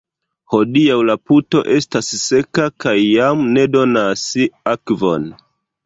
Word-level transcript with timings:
Hodiaŭ 0.53 0.95
la 1.09 1.15
puto 1.31 1.61
estas 1.77 2.09
seka 2.23 2.67
kaj 2.87 2.97
jam 3.05 3.47
ne 3.53 3.71
donas 3.79 4.29
akvon. 4.77 5.35